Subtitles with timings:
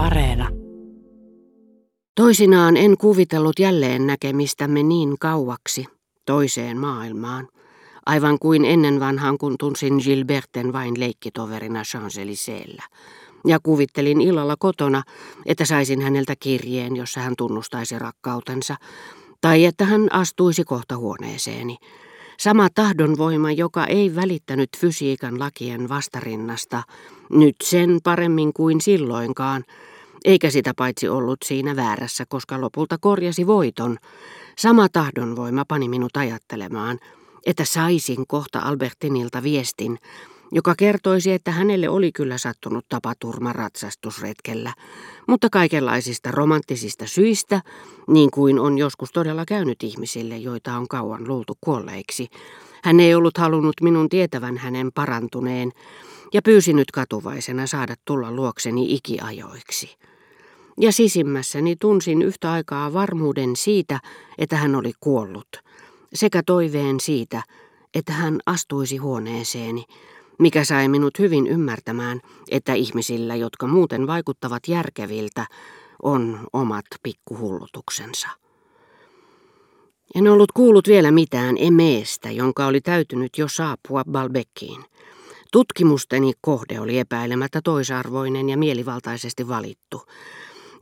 [0.00, 0.48] Areena.
[2.14, 5.86] Toisinaan en kuvitellut jälleen näkemistämme niin kauaksi,
[6.26, 7.48] toiseen maailmaan.
[8.06, 12.18] Aivan kuin ennen vanhaan, kun tunsin Gilberten vain leikkitoverina champs
[13.46, 15.02] Ja kuvittelin illalla kotona,
[15.46, 18.76] että saisin häneltä kirjeen, jossa hän tunnustaisi rakkautensa,
[19.40, 21.76] tai että hän astuisi kohta huoneeseeni.
[22.40, 26.82] Sama tahdonvoima, joka ei välittänyt fysiikan lakien vastarinnasta,
[27.30, 29.64] nyt sen paremmin kuin silloinkaan,
[30.24, 33.98] eikä sitä paitsi ollut siinä väärässä, koska lopulta korjasi voiton.
[34.58, 36.98] Sama tahdonvoima pani minut ajattelemaan,
[37.46, 39.98] että saisin kohta Albertinilta viestin,
[40.52, 44.72] joka kertoisi, että hänelle oli kyllä sattunut tapaturma ratsastusretkellä,
[45.26, 47.62] mutta kaikenlaisista romanttisista syistä,
[48.08, 52.28] niin kuin on joskus todella käynyt ihmisille, joita on kauan luultu kuolleiksi.
[52.84, 55.72] Hän ei ollut halunnut minun tietävän hänen parantuneen
[56.32, 59.96] ja pyysi nyt katuvaisena saada tulla luokseni ikiajoiksi.
[60.80, 64.00] Ja sisimmässäni tunsin yhtä aikaa varmuuden siitä,
[64.38, 65.48] että hän oli kuollut,
[66.14, 67.42] sekä toiveen siitä,
[67.94, 69.84] että hän astuisi huoneeseeni,
[70.40, 75.46] mikä sai minut hyvin ymmärtämään, että ihmisillä, jotka muuten vaikuttavat järkeviltä,
[76.02, 78.28] on omat pikkuhullutuksensa.
[80.14, 84.84] En ollut kuullut vielä mitään emeestä, jonka oli täytynyt jo saapua Balbekkiin.
[85.52, 90.02] Tutkimusteni kohde oli epäilemättä toisarvoinen ja mielivaltaisesti valittu.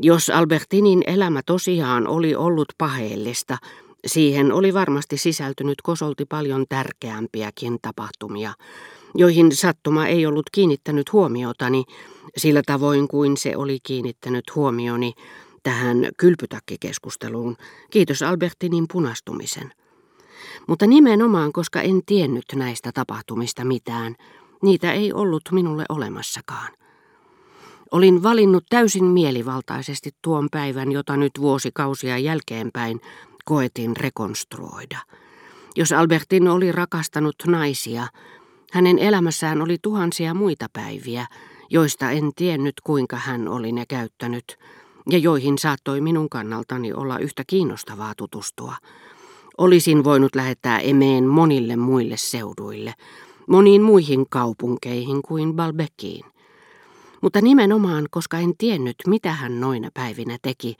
[0.01, 3.56] Jos Albertinin elämä tosiaan oli ollut paheellista,
[4.06, 8.53] siihen oli varmasti sisältynyt kosolti paljon tärkeämpiäkin tapahtumia,
[9.14, 11.84] joihin sattuma ei ollut kiinnittänyt huomiotani
[12.37, 15.12] sillä tavoin kuin se oli kiinnittänyt huomioni
[15.62, 17.56] tähän kylpytakkikeskusteluun,
[17.91, 19.73] kiitos Albertinin punastumisen.
[20.69, 24.14] Mutta nimenomaan, koska en tiennyt näistä tapahtumista mitään,
[24.62, 26.73] niitä ei ollut minulle olemassakaan.
[27.91, 33.01] Olin valinnut täysin mielivaltaisesti tuon päivän, jota nyt vuosikausia jälkeenpäin
[33.45, 34.98] koetin rekonstruoida.
[35.77, 38.07] Jos Albertin oli rakastanut naisia,
[38.73, 41.27] hänen elämässään oli tuhansia muita päiviä,
[41.70, 44.58] joista en tiennyt kuinka hän oli ne käyttänyt,
[45.11, 48.74] ja joihin saattoi minun kannaltani olla yhtä kiinnostavaa tutustua.
[49.58, 52.95] Olisin voinut lähettää emeen monille muille seuduille,
[53.48, 56.24] moniin muihin kaupunkeihin kuin Balbekiin.
[57.23, 60.77] Mutta nimenomaan, koska en tiennyt, mitä hän noina päivinä teki,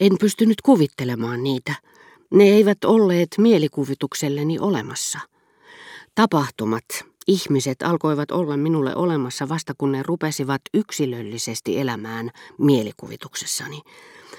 [0.00, 1.74] en pystynyt kuvittelemaan niitä.
[2.30, 5.18] Ne eivät olleet mielikuvitukselleni olemassa.
[6.16, 6.84] Tapahtumat,
[7.26, 13.82] ihmiset alkoivat olla minulle olemassa vasta kun ne rupesivat yksilöllisesti elämään mielikuvituksessani.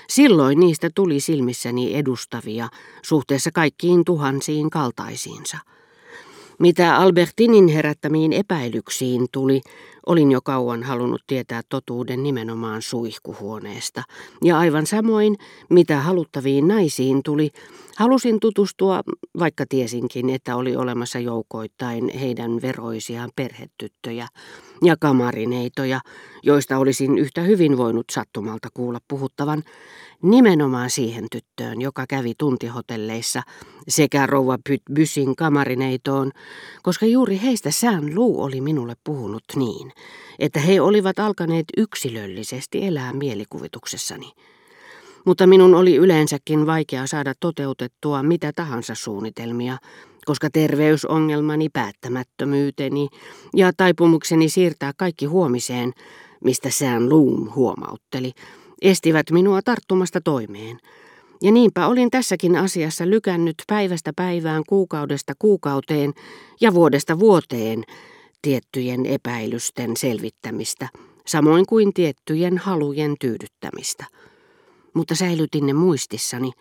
[0.09, 2.69] Silloin niistä tuli silmissäni edustavia
[3.03, 5.57] suhteessa kaikkiin tuhansiin kaltaisiinsa.
[6.59, 9.61] Mitä Albertinin herättämiin epäilyksiin tuli,
[10.07, 14.03] olin jo kauan halunnut tietää totuuden nimenomaan suihkuhuoneesta.
[14.43, 15.35] Ja aivan samoin,
[15.69, 17.51] mitä haluttaviin naisiin tuli,
[17.97, 19.01] halusin tutustua,
[19.39, 24.27] vaikka tiesinkin, että oli olemassa joukoittain heidän veroisiaan perhetyttöjä
[24.83, 25.99] ja kamarineitoja,
[26.43, 29.63] joista olisin yhtä hyvin voinut sattumalta kuulla puhuttavan,
[30.21, 33.41] nimenomaan siihen tyttöön, joka kävi tuntihotelleissa
[33.87, 36.31] sekä rouva Pytbysin kamarineitoon,
[36.83, 39.91] koska juuri heistä sään luu oli minulle puhunut niin,
[40.39, 44.31] että he olivat alkaneet yksilöllisesti elää mielikuvituksessani.
[45.25, 49.77] Mutta minun oli yleensäkin vaikea saada toteutettua mitä tahansa suunnitelmia,
[50.25, 53.07] koska terveysongelmani, päättämättömyyteni
[53.55, 55.93] ja taipumukseni siirtää kaikki huomiseen,
[56.43, 58.31] mistä sään luum huomautteli,
[58.81, 60.79] estivät minua tarttumasta toimeen.
[61.41, 66.13] Ja niinpä olin tässäkin asiassa lykännyt päivästä päivään, kuukaudesta kuukauteen
[66.61, 67.83] ja vuodesta vuoteen
[68.41, 70.89] tiettyjen epäilysten selvittämistä,
[71.25, 74.05] samoin kuin tiettyjen halujen tyydyttämistä.
[74.93, 76.51] Mutta säilytin ne muistissani.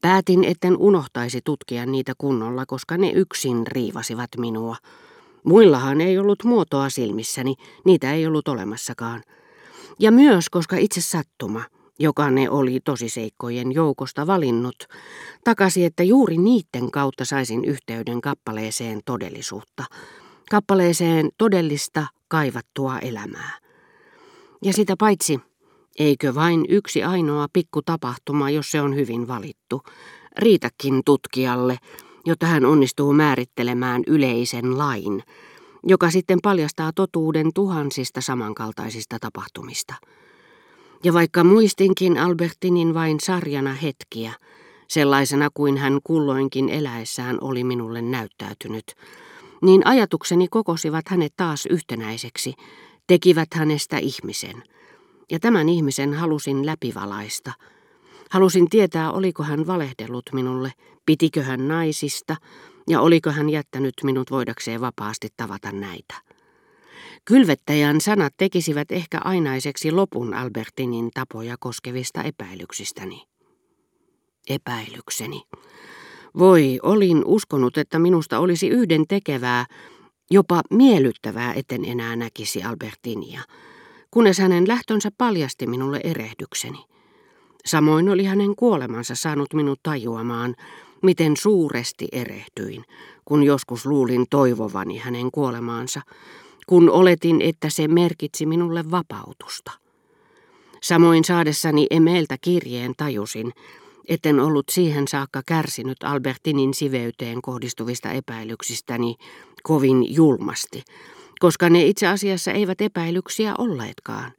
[0.00, 4.76] Päätin, etten unohtaisi tutkia niitä kunnolla, koska ne yksin riivasivat minua.
[5.44, 9.22] Muillahan ei ollut muotoa silmissäni, niitä ei ollut olemassakaan.
[9.98, 11.62] Ja myös, koska itse sattuma,
[11.98, 14.76] joka ne oli tosiseikkojen joukosta valinnut,
[15.44, 19.84] takasi, että juuri niiden kautta saisin yhteyden kappaleeseen todellisuutta,
[20.50, 23.58] kappaleeseen todellista kaivattua elämää.
[24.64, 25.40] Ja sitä paitsi,
[25.98, 29.82] eikö vain yksi ainoa pikku tapahtuma, jos se on hyvin valittu,
[30.38, 31.78] riitäkin tutkijalle,
[32.26, 35.22] jotta hän onnistuu määrittelemään yleisen lain,
[35.86, 39.94] joka sitten paljastaa totuuden tuhansista samankaltaisista tapahtumista.
[41.04, 44.32] Ja vaikka muistinkin Albertinin vain sarjana hetkiä,
[44.88, 48.84] sellaisena kuin hän kulloinkin eläessään oli minulle näyttäytynyt,
[49.64, 52.54] niin ajatukseni kokosivat hänet taas yhtenäiseksi,
[53.06, 54.62] tekivät hänestä ihmisen.
[55.30, 57.52] Ja tämän ihmisen halusin läpivalaista.
[58.30, 60.72] Halusin tietää, oliko hän valehdellut minulle,
[61.06, 62.36] pitikö hän naisista
[62.88, 66.14] ja oliko hän jättänyt minut voidakseen vapaasti tavata näitä.
[67.24, 73.22] Kylvettäjän sanat tekisivät ehkä ainaiseksi lopun Albertinin tapoja koskevista epäilyksistäni.
[74.48, 75.42] Epäilykseni.
[76.38, 79.66] Voi, olin uskonut, että minusta olisi yhden tekevää,
[80.30, 83.40] jopa miellyttävää, etten enää näkisi Albertinia,
[84.10, 86.78] kunnes hänen lähtönsä paljasti minulle erehdykseni.
[87.66, 90.54] Samoin oli hänen kuolemansa saanut minut tajuamaan,
[91.02, 92.84] miten suuresti erehtyin,
[93.24, 96.00] kun joskus luulin toivovani hänen kuolemaansa,
[96.66, 99.72] kun oletin, että se merkitsi minulle vapautusta.
[100.82, 103.52] Samoin saadessani Emeltä kirjeen tajusin,
[104.08, 109.14] etten ollut siihen saakka kärsinyt Albertinin siveyteen kohdistuvista epäilyksistäni
[109.62, 110.82] kovin julmasti,
[111.38, 114.32] koska ne itse asiassa eivät epäilyksiä olleetkaan.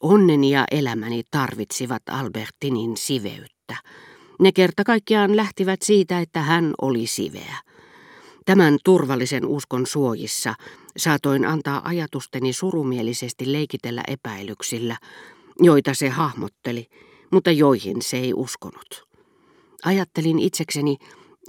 [0.00, 3.76] Onneni ja elämäni tarvitsivat Albertinin siveyttä.
[4.40, 7.56] Ne kerta kaikkiaan lähtivät siitä, että hän oli siveä.
[8.46, 10.54] Tämän turvallisen uskon suojissa
[10.96, 14.96] saatoin antaa ajatusteni surumielisesti leikitellä epäilyksillä,
[15.58, 16.86] joita se hahmotteli,
[17.30, 19.08] mutta joihin se ei uskonut.
[19.84, 20.96] Ajattelin itsekseni,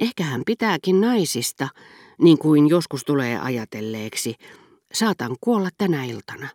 [0.01, 1.67] ehkä hän pitääkin naisista,
[2.21, 4.35] niin kuin joskus tulee ajatelleeksi,
[4.93, 6.47] saatan kuolla tänä iltana.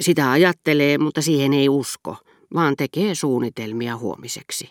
[0.00, 2.16] Sitä ajattelee, mutta siihen ei usko,
[2.54, 4.70] vaan tekee suunnitelmia huomiseksi.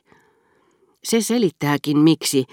[1.04, 2.46] Se selittääkin miksi,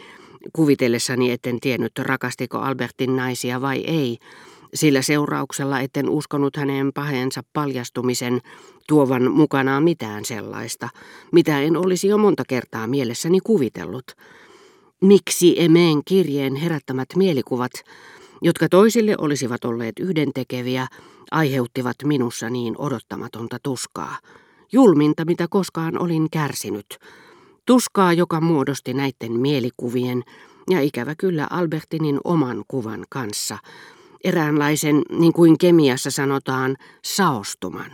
[0.53, 4.19] kuvitellessani etten tiennyt rakastiko Albertin naisia vai ei,
[4.75, 8.41] sillä seurauksella etten uskonut hänen paheensa paljastumisen
[8.89, 10.89] tuovan mukanaan mitään sellaista,
[11.33, 14.05] mitä en olisi jo monta kertaa mielessäni kuvitellut.
[15.01, 17.73] Miksi emeen kirjeen herättämät mielikuvat,
[18.43, 20.87] jotka toisille olisivat olleet yhdentekeviä,
[21.31, 24.19] aiheuttivat minussa niin odottamatonta tuskaa.
[24.73, 26.99] Julminta, mitä koskaan olin kärsinyt.
[27.67, 30.23] Tuskaa, joka muodosti näiden mielikuvien
[30.71, 33.59] ja ikävä kyllä Albertinin oman kuvan kanssa–
[34.25, 37.91] eräänlaisen, niin kuin kemiassa sanotaan, saostuman,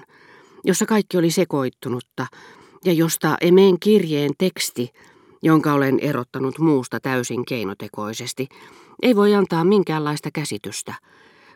[0.65, 2.27] jossa kaikki oli sekoittunutta
[2.85, 4.91] ja josta emeen kirjeen teksti,
[5.43, 8.49] jonka olen erottanut muusta täysin keinotekoisesti,
[9.03, 10.95] ei voi antaa minkäänlaista käsitystä,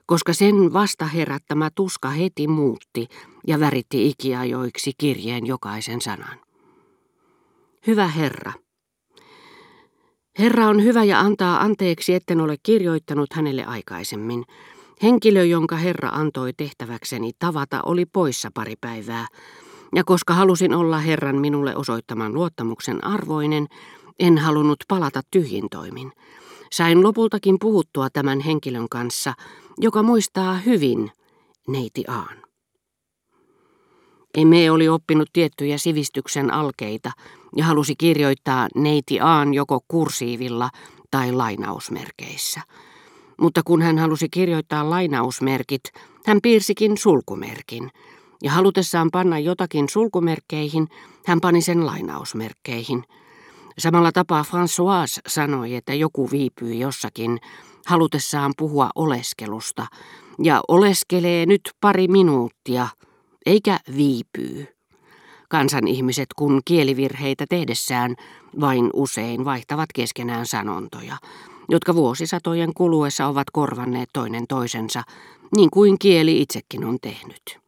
[0.07, 3.07] koska sen vasta herättämä tuska heti muutti
[3.47, 6.39] ja väritti ikiajoiksi kirjeen jokaisen sanan.
[7.87, 8.53] Hyvä Herra,
[10.38, 14.44] Herra on hyvä ja antaa anteeksi, etten ole kirjoittanut hänelle aikaisemmin.
[15.03, 19.27] Henkilö, jonka Herra antoi tehtäväkseni tavata, oli poissa pari päivää,
[19.94, 23.67] ja koska halusin olla Herran minulle osoittaman luottamuksen arvoinen,
[24.19, 26.12] en halunnut palata tyhjintoimin.
[26.73, 29.35] Sain lopultakin puhuttua tämän henkilön kanssa,
[29.79, 31.11] joka muistaa hyvin
[31.69, 32.40] neiti Aan.
[34.35, 37.11] Emme oli oppinut tiettyjä sivistyksen alkeita
[37.56, 40.71] ja halusi kirjoittaa neiti Aan joko kursiivilla
[41.11, 42.61] tai lainausmerkeissä.
[43.41, 45.82] Mutta kun hän halusi kirjoittaa lainausmerkit,
[46.27, 47.91] hän piirsikin sulkumerkin,
[48.43, 50.88] ja halutessaan panna jotakin sulkumerkkeihin,
[51.26, 53.05] hän pani sen lainausmerkkeihin.
[53.79, 57.38] Samalla tapaa François sanoi, että joku viipyy jossakin,
[57.87, 59.87] halutessaan puhua oleskelusta,
[60.43, 62.88] ja oleskelee nyt pari minuuttia–
[63.47, 64.67] eikä viipyy.
[65.49, 68.17] Kansan ihmiset, kun kielivirheitä tehdessään,
[68.61, 71.17] vain usein vaihtavat keskenään sanontoja,
[71.69, 75.03] jotka vuosisatojen kuluessa ovat korvanneet toinen toisensa,
[75.57, 77.61] niin kuin kieli itsekin on tehnyt.